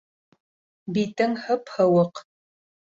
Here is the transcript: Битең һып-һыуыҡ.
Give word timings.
Битең 0.97 1.37
һып-һыуыҡ. 1.45 2.27